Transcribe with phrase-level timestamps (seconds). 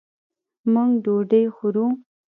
[0.73, 1.85] موږ ډوډۍ خورو